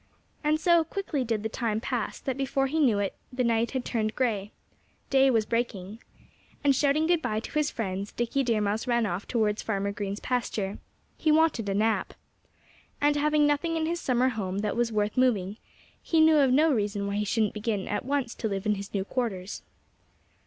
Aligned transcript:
And 0.43 0.59
so 0.59 0.83
quickly 0.83 1.23
did 1.23 1.43
the 1.43 1.47
time 1.47 1.79
pass 1.79 2.19
that 2.21 2.35
before 2.35 2.65
he 2.65 2.79
knew 2.79 2.97
it 2.97 3.13
the 3.31 3.43
night 3.43 3.69
had 3.69 3.85
turned 3.85 4.15
gray. 4.15 4.51
Day 5.11 5.29
was 5.29 5.45
breaking. 5.45 5.99
And 6.63 6.75
shouting 6.75 7.05
good 7.05 7.21
bye 7.21 7.39
to 7.39 7.51
his 7.51 7.69
friends 7.69 8.11
Dickie 8.11 8.41
Deer 8.41 8.61
Mouse 8.61 8.87
ran 8.87 9.05
off 9.05 9.27
towards 9.27 9.61
Farmer 9.61 9.91
Green's 9.91 10.19
pasture. 10.19 10.79
He 11.19 11.31
wanted 11.31 11.69
a 11.69 11.75
nap. 11.75 12.15
And 12.99 13.15
having 13.15 13.45
nothing 13.45 13.77
in 13.77 13.85
his 13.85 13.99
summer 14.01 14.29
home 14.29 14.61
that 14.61 14.75
was 14.75 14.91
worth 14.91 15.17
moving, 15.17 15.57
he 16.01 16.19
knew 16.19 16.37
of 16.39 16.51
no 16.51 16.71
reason 16.73 17.05
why 17.05 17.17
he 17.17 17.23
shouldn't 17.23 17.53
begin 17.53 17.87
at 17.87 18.03
once 18.03 18.33
to 18.33 18.47
live 18.49 18.65
in 18.65 18.73
his 18.73 18.95
new 18.95 19.05
quarters. 19.05 19.61